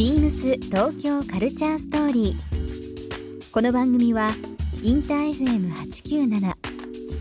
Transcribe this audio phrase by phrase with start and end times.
[0.00, 3.50] ビームス東京カルチャーストーリー。
[3.52, 4.30] この番組は
[4.82, 6.40] インター FM897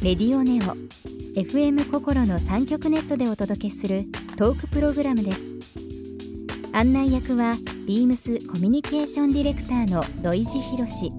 [0.01, 0.77] レディオネオ
[1.37, 4.05] FM 心の三極ネットでお届けする
[4.37, 5.49] トークプログラムです。
[6.71, 11.11] 案内役はビームスコミュニケーションディレクターの土井博志。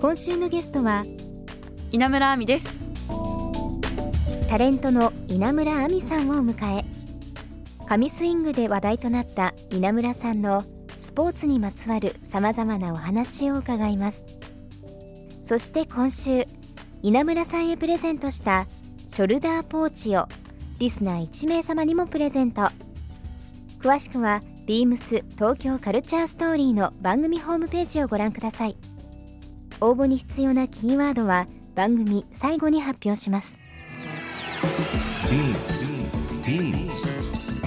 [0.00, 1.04] 今週のゲストは
[1.90, 2.78] 稲村亜美です
[4.48, 6.91] タレントの稲村亜美さんをお迎え
[7.92, 10.64] 神スイングで話題となった稲村さんの
[10.98, 14.24] スポーツにまつわるさまざまなお話を伺います
[15.42, 16.46] そして今週
[17.02, 18.66] 稲村さんへプレゼントした
[19.06, 20.26] ショルダーポーチを
[20.78, 22.70] リスナー1名様にもプレゼント
[23.78, 28.76] 詳しくはビームス東京カルチャーストーリーの番組ホームページをご覧ください
[29.82, 33.58] 応募に必要なキーワードは番組最後に発表します
[35.28, 35.92] Beams.
[36.42, 36.81] Beams.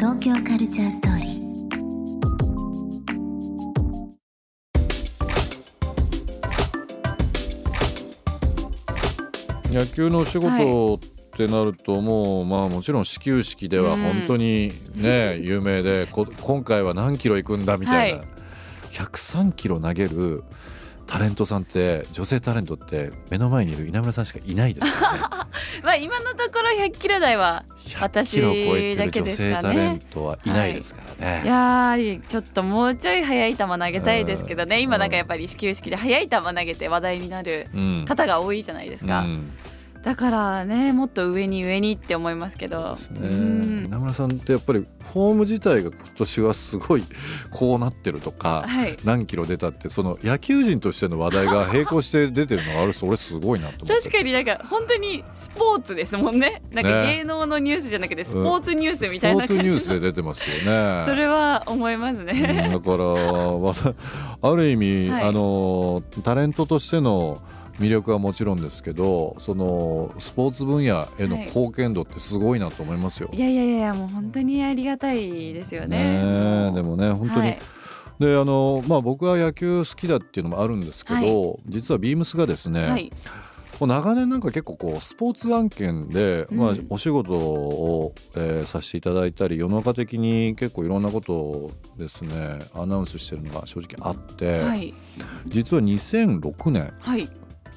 [0.00, 9.74] 東京カルチャーストーリー。
[9.74, 10.98] 野球のお仕事っ
[11.36, 18.28] てなるともうまあもちろん始球式では本当にね、 有名でこ今回は何キロ行くんだみたいな、はい。
[18.90, 20.44] 103キロ投げる
[21.10, 25.18] タレントさんって女性タレントって目の前にいる稲村さんしかいないですからね。
[25.82, 34.80] まあ今のところ100キロ台は100キロ超えてだる女けですか性タレンねトはいないですからね、いやーちょっともうちょい速い球投げたいですけどね。
[34.80, 39.50] 今なんかやっぱり始球式で速い球投げて話題になるうん方が多いじゃないですか、うん
[40.02, 42.96] だからねもっと上に上にって思いますけど。
[42.96, 43.28] そうですね。
[43.28, 43.84] うん。
[43.86, 47.04] 稲村さんってやっぱりフォーム自体が今年はすごい
[47.50, 48.96] こうなってるとか、はい。
[49.04, 54.08] 何キロ出たってその野球人としての話題が並行して出てるのがあるそれすごいなと思って。
[54.08, 56.62] 確かになんか本当にスポーツですもんね。
[56.70, 61.04] なんかね芸能のニュースじゃなくてスポーツニュースみたいなスポーツニュースで出てますよね。
[61.06, 65.22] それは思いますうんね、だからある意味、はい。
[65.24, 67.42] あのタレントとしての
[67.80, 73.30] 魅力はもちろんですけどそのスポーツ分野への貢献度ってすごいなと思いますよ。
[73.32, 75.96] い、やいやいやもう本当にありがたいですよね。
[75.98, 77.58] ねえでもね本当に、はい。
[78.20, 83.10] であのまあ、僕は野球好きだっていうのもあるんですけど、実はビームスがですね、はい。
[83.80, 86.58] 長年なんか結構こうスポーツ案件で、うん。
[86.58, 94.92] まあ、お仕事を、えーさせていただいたり世の中的に結構いろんなことをですねアナウンスしてるのが正直あって、はい。
[95.46, 97.30] 実は2006年はい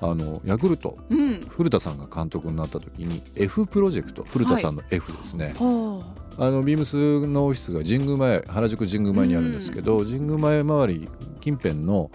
[0.03, 1.41] あのヤクルトうん。
[1.47, 6.03] 古田さんが監督になった時に F プロジェクト古田さんの F ですね、ほ
[6.37, 11.09] あのビームスのオフィスが神宮前原宿神宮前にあるんですけど、神宮前周り
[11.39, 12.11] 近辺の、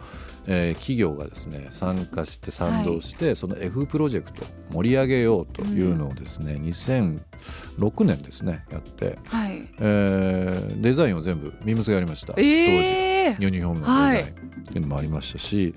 [0.51, 9.69] えー企業がですね参加して賛同して、その F プロジェクト盛り上げようというのをですね、2006年ですねやって、うはい。
[9.81, 14.29] えーデザインを全部ビームスがやりました、え当時ユニフォームのデザインっ
[14.65, 15.75] ていうのもありましたし、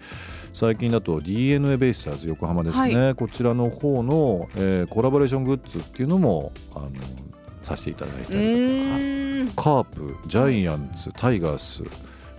[0.53, 6.91] 最近だと d n a ベイスターズ横浜ですね、こちらの方の、えーコラボレーショングッズっていうのもあの
[7.61, 8.95] させていただいたうりだとか。
[8.95, 9.47] ーん。
[9.49, 11.83] カープジャイアンツタイガース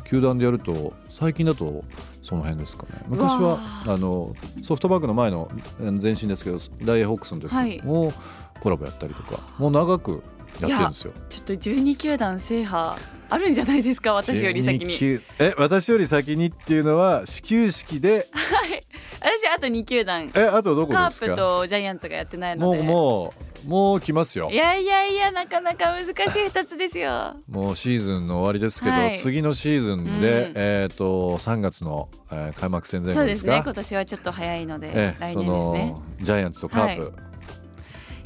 [0.05, 1.85] 球団でやると最近だと
[2.23, 2.93] その辺ですかね。
[3.09, 3.97] 昔はわあ。
[3.97, 5.51] のソフトバンクの前の
[5.81, 7.83] えー前身ですけどダイヤホークスの時はい。
[7.83, 8.13] も
[8.61, 10.23] コラボやったりとか、もう長く
[10.61, 11.13] やってるんですよ。
[11.29, 12.97] ちょっと12球団制覇
[13.29, 14.87] あるんじゃないですか私より先に。
[14.87, 18.83] 12球え私より先にっていうのは始球式ではい。
[19.21, 20.31] 私あと2球団。
[20.35, 24.49] えあとどこカープですかとジャイアンツがやってないのもでうもうもう来ますよ。
[24.51, 27.37] いやいやいやなかなか難しい2つですよ。
[27.49, 29.17] もうシーズンの終わりですけど、はい。
[29.17, 30.53] 次のシーズンで、うん。
[30.57, 33.63] えっ、と3月の、えー開幕戦前そうで後ですすかね。
[33.65, 35.91] 今年はちょっと早いので、ええ、来そ年ですね。
[35.91, 37.11] のジャイアンツとカープ、は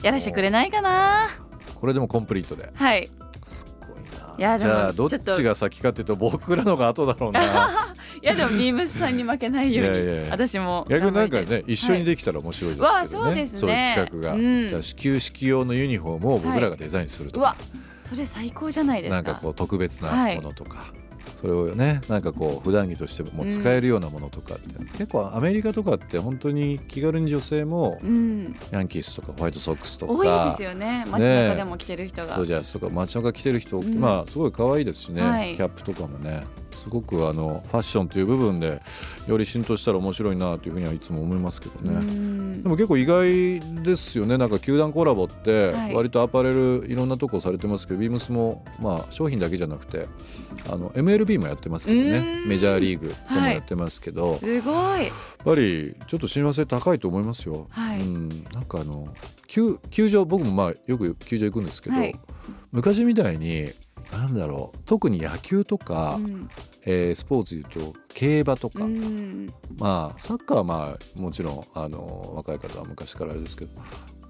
[0.03, 1.29] やらしてくれないかな。
[1.75, 2.71] これでもコンプリートで。
[2.75, 3.11] はい
[4.38, 7.41] いやじゃあどっちが先かっていうと僕らのが後だろうな。
[8.23, 13.94] いやでもビームスさんに負けないようにいや私も逆になんかね一緒にできたら面白いですけどね、わあそうですね。
[13.97, 14.83] いう企画が、うん。
[14.83, 17.67] 始球式用のユニフォームを僕らがデザインするとか、たい。
[17.73, 19.17] うわそれ最高じゃないですか。
[19.17, 21.06] なんかこう特別なものとか、そう
[21.47, 28.57] それをねなんかこう普段着としても使えるようなものとかって、結構アメリカとかって本当に気軽に女性もうん。
[28.73, 31.05] ヤンキースとかホワイトソックスとか多いですよね。
[31.09, 34.01] 街中でも着てる人が、ドジャースとか街中着てる人多くて、うん。
[34.01, 35.55] まあすごい可愛いですしね、はい。
[35.55, 36.43] キャップとかもね
[36.87, 38.81] すごくあのファッションという部分で
[39.27, 41.94] より浸透したら面白いなというふうにはいつも思いますけどね。
[41.97, 42.62] うん。
[42.62, 44.38] でも結構意外ですよね。
[44.38, 45.94] なんか球団コラボってはい。
[45.94, 50.06] 割とアパレルいろんなとこされてますけど、ビームスもまあ商品だけじゃなくて
[50.71, 52.43] あの MLB もやってますけどね。
[52.44, 52.49] うん。
[52.49, 55.11] メジャーリーグともやってますけど、やっすごい。
[55.44, 57.67] ぱりちょっと親和性高いと思いますよ。
[57.71, 58.00] はい。
[58.00, 59.09] うん、なんかあの
[59.49, 62.15] 球球場僕もまあよく球場行くんですけど、はい。
[62.71, 63.73] 昔みたいに
[64.13, 64.79] なんだろう。
[64.87, 66.49] 特に野球とか、うん。
[66.89, 69.53] えースポーツでいうと競馬とか、うん。
[69.77, 73.71] まあサッカーはまあもちろんあの若い方は昔からあれですけど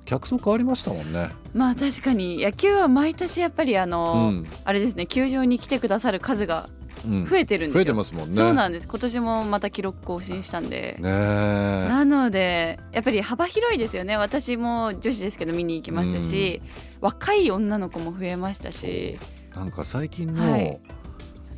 [0.07, 1.31] 客層変わりましたもんね。
[1.53, 4.47] まあ確かに野球は毎年やっぱりあうの、ん。
[4.65, 6.69] あれですね球場に来てくださる数が
[7.07, 7.27] うん。
[7.27, 8.35] 増えてるんですよ、増えてますもんね。
[8.35, 8.89] そうなんです。
[8.89, 14.17] 今年もまた記録更新したんで、なのでやっぱり幅広いですよね。
[14.17, 16.63] 私も女子ですけど見に行きますし、
[17.03, 19.19] 若い女の子も増えましたし
[19.57, 20.81] なんか最近の、はい。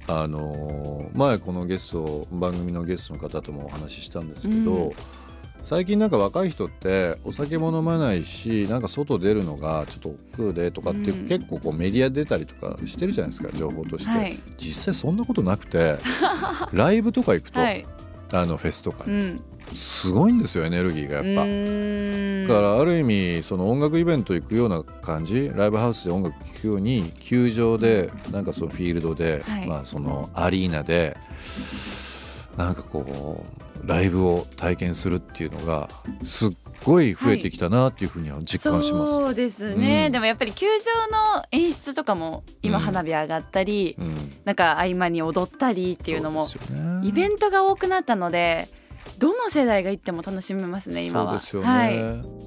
[0.07, 4.93] あのー前このゲスト番組のゲストの方ともお話ししたんですけど、うん。
[5.63, 11.27] 最近なんか若い人ってお酒も飲まないしなんか外出るのがちょっと億劫でとかって、うん。
[11.27, 14.39] 結構こうメディア出たりとかしてるじゃないですか情報として、はい。
[14.57, 15.99] 実際そんなことなくて
[16.73, 17.85] ライブとか行くと、はい、
[18.33, 19.43] あのフェスとかう、ん、
[19.73, 22.53] すごいんですよエネルギーがやっぱ。
[22.53, 29.67] だからある意味その音楽イベント行くような感じライブハウスで音楽聴くように球場でなんかそのフィールドで、はい。
[29.67, 31.17] まあそのアリーナで
[32.57, 33.45] なんかこ
[33.85, 35.89] うライブを体験するっていうのが
[36.23, 36.51] すっ
[36.85, 39.15] ごい増えてきたなっていうふうには実感します。
[39.15, 40.13] そうですね、うん。
[40.13, 40.73] でもやっぱり球場
[41.37, 42.85] の演出とかも今うん。
[42.85, 46.47] 花火上がったり、うん、なんか合間に踊ったりっていうのも
[47.03, 48.69] イベントが多くなったので
[49.19, 51.39] どの世代が行っても楽しめますね今は。
[51.41, 52.39] そうですよね、はい。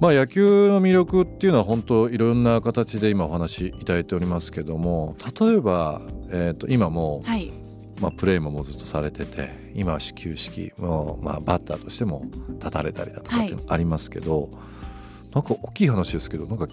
[0.00, 6.00] まあ野球の魅力っていうのは本当いろんな形で今お話しいただいておりますけども例えば、
[6.30, 7.50] えー、と今もうはい、
[8.00, 13.64] まあ、プレーももうずっとされてて今は始球式もう、まあ、バッターとしても立たれたりだとかってはい。
[13.68, 14.50] ありますけど、
[15.34, 16.68] なんか大きい話ですけどなんか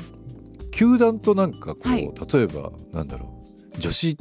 [0.71, 2.01] 球団となんかこう、はい。
[2.03, 3.33] 例えばなんだろ
[3.75, 4.18] う女子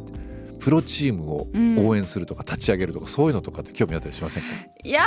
[0.65, 1.87] プロチームをうん。
[1.87, 4.49] 応援するとか立ち上げるとか、そういうのとかって興味あったりしませんか、
[4.83, 5.03] いや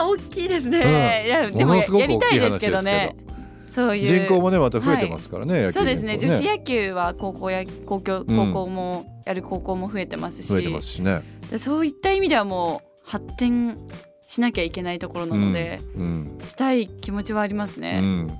[0.00, 0.84] ー大きいですね、うん。
[1.26, 3.16] いやでもものすごくやりたいですけど大きい話ですね
[3.68, 4.06] そういう。
[4.06, 6.16] 人口もねまた増えてますからね、野球そうですね。
[6.16, 8.52] 女子野球は高校や高校うん。
[8.52, 11.22] 高校もやる高校も増えてますし、増えてますしね。
[11.50, 13.76] でそういった意味ではもう発展
[14.24, 16.38] しなきゃいけないところなので、うん。
[16.42, 18.00] したい気持ちはありますうね。
[18.00, 18.30] ん、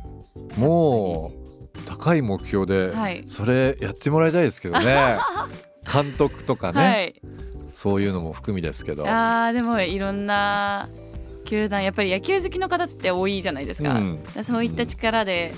[0.56, 1.32] も
[1.74, 3.24] う高い目標で、はい。
[3.26, 5.18] それやってもらいたいですけどね
[5.90, 7.20] 監督とかね、はい、
[7.72, 9.04] そういうのも含みですけど。
[9.06, 10.88] あーでもいろんな
[11.44, 14.18] 球団やっぱり野球好きの方って多いじゃないですか,、うん。
[14.42, 15.54] そういった力で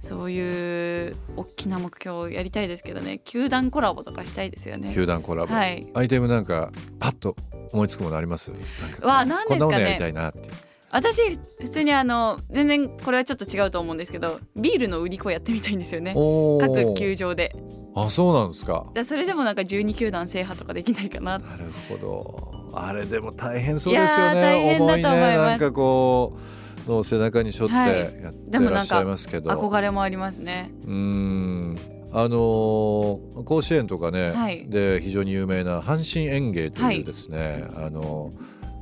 [0.00, 3.18] そういう大きな目標をやりたいですけどね。
[3.24, 4.92] 球団コラボとかしたいですよね。
[4.94, 5.88] 球団コラボ、はい。
[5.94, 6.70] アイテムなんか
[7.00, 7.34] パッと
[7.72, 8.52] 思いつくものあります？
[8.52, 9.34] なんですかね。
[9.46, 10.48] こんなものやりたいなって
[10.90, 11.20] 私
[11.60, 16.14] 普通にあの全然これはちょっと違うと思うんですけどビールの売り子やってみたいんですよね。
[16.14, 17.54] 各球場で。
[17.94, 18.86] あそうなんですか。
[18.94, 21.38] じゃあそれでもなんか12球団制覇とかできないかな。
[21.38, 22.70] なるほど。
[22.74, 25.30] あれでも大変そうですよいやーね大変だと思います。
[25.30, 25.36] ね。
[25.36, 26.38] なんかこ
[26.86, 30.70] うの背中に背負ってはいやってでもなんからっしゃいますけど、憧れもありますね。
[30.84, 31.78] うーん。
[32.10, 34.66] あのー甲子園とかね、はい。
[34.68, 38.32] で非常に有名な阪神園芸とはいいうですね、あの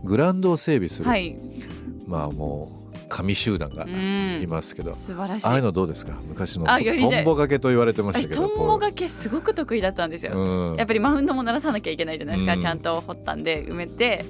[0.05, 1.37] グラウンドを整備する、はい
[2.07, 4.41] まあもう神集団がうん。
[4.43, 5.47] いますけど、素晴らしい。
[5.47, 6.21] ああいうのどうですか？
[6.27, 6.73] 昔のト
[7.21, 10.77] ンボがけと言われてました私けどトンボがけすごく得意だったんですよ、うん。
[10.77, 14.25] やっぱりマウンドも鳴らさなきゃいけないじゃないですか、うんちゃんと掘ったんで埋めて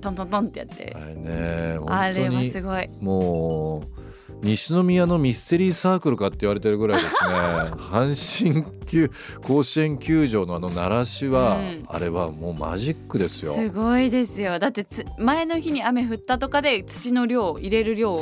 [0.00, 0.96] トントントンってやって。
[0.96, 2.88] あれねあれはすごい。
[3.00, 4.01] もう
[4.42, 7.30] 西宮のミステリーサークルかって言われてるぐらいですね。
[7.78, 11.84] 阪神球甲子園球場のあの鳴らしは、うん。
[11.86, 13.54] あれはもうマジックですよ。
[13.54, 14.58] すごいですよ。
[14.58, 18.14] だってつ前の日に雨降ったとかで土の量入れる量を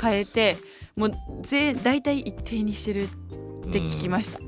[0.00, 0.58] 変えて
[0.96, 1.12] もう
[1.42, 4.38] ぜ大体一定にしてるって聞きました、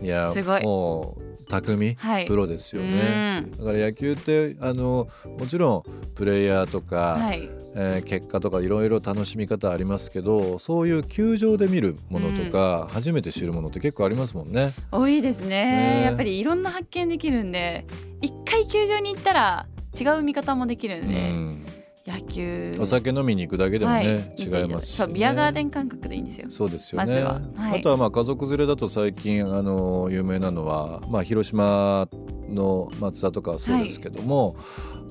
[0.00, 0.62] いやすごい。
[0.62, 2.26] もう匠、はい。
[2.26, 3.42] プロですよね。
[3.44, 3.50] うん。
[3.58, 5.82] だから野球ってあのもちろん
[6.14, 14.72] プレイヤーとか、はいえー結果とかいろいろ楽しみ方ありますけどそういう球場で見るものとか、初めて知るものって結構ありますもんね。
[14.90, 15.48] 多いですね。
[15.48, 16.02] ね。
[16.04, 17.86] やっぱりいろんな発見できるんで
[18.20, 19.66] 一回球場に行ったら
[19.98, 21.66] 違う見方もできるんで、うん。
[22.06, 22.72] 野球。
[22.80, 24.06] お酒飲みに行くだけでもね、はい
[24.38, 26.46] 違いますし、ね、ビアガーデン感覚でいいんですよ。
[26.50, 27.40] そうですよね、まずは。
[27.56, 27.80] はい。
[27.80, 32.08] あとはまあ家族連れだと最近あの有名なのは、まあ、広島
[32.48, 34.56] の松田とかはそうですけども、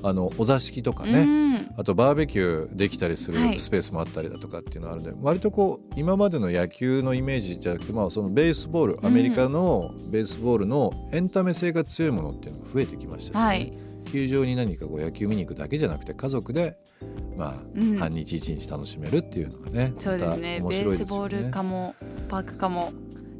[0.03, 1.57] あのお座敷とかね、うん。
[1.77, 3.59] あとバーベキューできたりするはい。
[3.59, 13.73] スペースもあったりだとかっていうのがあるので、割とこう今までの野球のイメージじゃなくて、まあ、そのベースボールアメリカのベースボールのエンタメ性が強いものっていうのが増えてきましたしね、はい。
[14.05, 16.77] 球場に何かこう野球見に行くだけじゃなくて家族で、
[17.35, 17.97] まあうん。
[17.97, 20.59] 半日一日楽しめるっていうのがね、そうですね。
[20.61, 21.45] また面ベースボー。
[21.45, 21.95] ル化も
[22.29, 22.91] パーク化も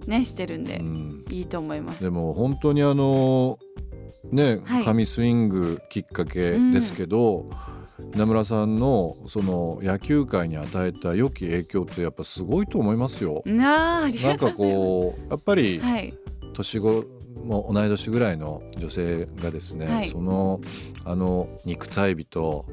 [0.06, 1.26] ねしてるんで、うん。
[1.32, 2.04] いいと思います。
[2.04, 3.58] でも本当にあの
[4.32, 4.84] ね、はい。
[4.84, 7.46] 神スイングきっかけですけど、
[8.14, 13.42] 稲村さんのその野球界に与えた良き影響ってやっぱすごいと思いますよ。
[13.46, 16.14] なんかこうやっぱりはい。
[16.54, 17.06] 年頃
[17.44, 20.06] も同い年ぐらいの女性がですね、はい。
[20.06, 20.60] その
[21.06, 22.66] あの肉体美と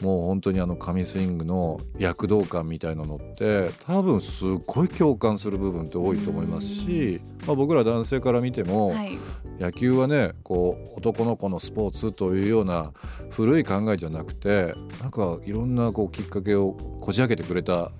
[0.00, 9.18] もう本当にあの神スイングの躍動感みたいなのって多分すっごい共感する部分って多いと思いますし、まあ、僕ら男性から見ても、はい。
[9.58, 12.92] 野球はねこう男の子のスポーツというような
[13.30, 17.90] 古い考えじゃなくてなんかいろんなこうきっかけをこじ開けてくれたん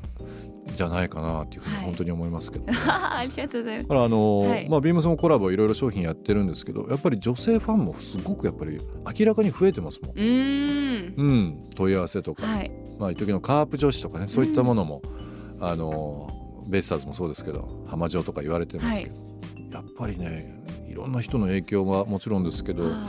[0.67, 1.85] じゃないかなっていうふうにはい。
[1.85, 2.73] 本当に思いますけど、ね。
[2.89, 3.89] ありがとうございます。
[3.89, 4.69] だからあのはい。
[4.69, 8.81] まあ、ビームスもコラボいろいろ商品やってるんですけどやっぱり女性ファンもすごくやっぱり
[9.19, 10.11] 明らかに増えてますもん。
[10.13, 11.15] うーん。
[11.17, 12.71] うん、問い合わせとか、はい。
[12.99, 15.03] まあ一時のカープ女子とかねそういったものも、
[15.61, 16.31] あの
[16.67, 19.15] ベイスターズもそうですけど浜城とか言われてますけど、
[19.73, 23.07] やっぱりねいろんな人の影響はもちろんですけどあ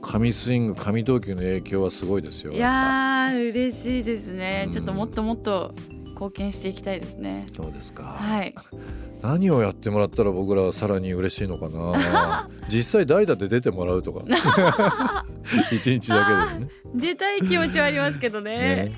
[0.00, 2.52] 神スイング神投球の影響はすごいですよ。
[2.52, 4.72] ーいやー嬉しいですね、うん。
[4.72, 5.74] ちょっともっともっと
[6.18, 7.46] 貢献していきたいですね。
[7.56, 8.52] そうですか、はい。
[9.22, 12.48] 何をやってもらったら僕らはさらに嬉しいのかな。
[12.68, 14.24] 実際代打で出てもらうとか。
[15.70, 16.70] 一日だけでね。
[16.92, 18.58] 出たい気持ちはありますけどね。
[18.58, 18.92] ね。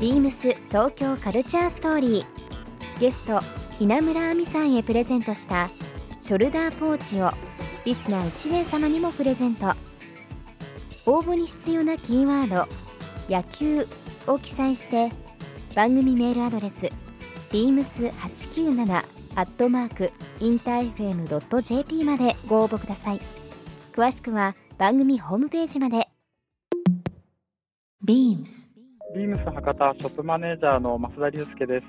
[0.00, 2.24] ビームス東京カルチャーストーリー。
[3.00, 3.40] ゲスト
[3.80, 5.68] 稲村亜美さんへプレゼントした
[6.20, 7.32] ショルダーポーチを
[7.84, 9.74] リスナー1名様にもプレゼント。
[11.06, 12.68] 応募に必要なキーワード
[13.28, 13.88] 「野球」
[14.28, 15.10] を記載して
[15.74, 16.88] 番組メールアドレス
[17.50, 23.20] beams897 アットマークインター FM.jp までご応募ください。
[23.92, 26.08] 詳しくは番組ホームページまで。
[28.06, 28.70] Beams
[29.14, 31.86] ビームス博多ショップマネージャーの増田隆介です。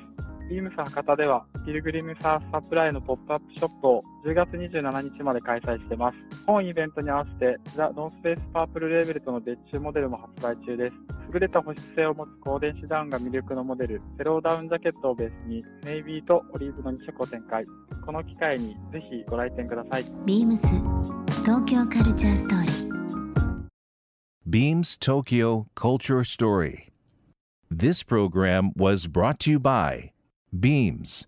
[0.49, 6.17] ビームス博多では、ピルグリムサーフサプライのポップアップショップを10月27日まで開催しています。
[6.45, 10.95] 本イベントに合わせて、ザ・ノースフェイスパープルレーベルとの別注モデルも発売中です。
[11.33, 17.65] 優れた保温性を持つ光電子ダウンが魅力のモデル、セローダウンジャケットをベースに、ネイビーとオリーブの2色を展開。
[18.05, 20.03] この機会にぜひご来店ください。
[20.25, 20.61] beams
[21.43, 22.85] Tokyo Culture Story
[24.47, 26.91] Beams Tokyo Culture Story.
[27.71, 30.11] This program was brought to you by
[30.59, 31.27] Beams.